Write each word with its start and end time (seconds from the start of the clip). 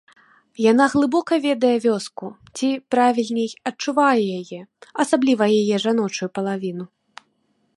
Яна 0.71 0.85
глыбока 0.93 1.33
ведае 1.47 1.73
вёску 1.85 2.25
ці, 2.57 2.69
правільней, 2.95 3.49
адчувае 3.71 4.23
яе, 4.39 4.59
асабліва 5.05 5.45
яе 5.61 5.75
жаночую 5.85 6.29
палавіну. 6.39 6.85